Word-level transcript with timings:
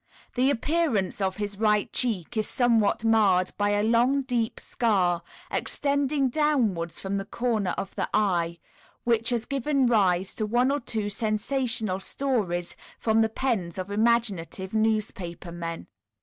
The 0.33 0.49
appearance 0.49 1.21
of 1.21 1.35
his 1.37 1.59
right 1.59 1.93
cheek 1.93 2.35
is 2.35 2.47
somewhat 2.49 3.05
marred 3.05 3.51
by 3.55 3.69
a 3.69 3.83
long, 3.83 4.23
deep 4.23 4.59
scar, 4.59 5.21
extending 5.51 6.27
downwards 6.29 6.99
from 6.99 7.17
the 7.17 7.25
corner 7.25 7.75
of 7.77 7.93
the 7.93 8.09
eye, 8.11 8.57
which 9.03 9.29
has 9.29 9.45
given 9.45 9.85
rise 9.85 10.33
to 10.33 10.47
one 10.47 10.71
or 10.71 10.79
two 10.79 11.07
sensational 11.11 11.99
stories 11.99 12.75
from 12.97 13.21
the 13.21 13.29
pens 13.29 13.77
of 13.77 13.91
imaginative 13.91 14.73
newspaper 14.73 15.51
men. 15.51 15.85